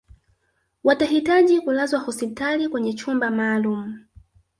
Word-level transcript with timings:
watahitaji 0.83 1.61
kulazwa 1.61 1.99
hospitali 1.99 2.67
kwenye 2.69 2.93
chumba 2.93 3.31
maalum 3.31 4.03